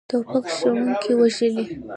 [0.09, 1.65] توپک ښوونکي وژلي.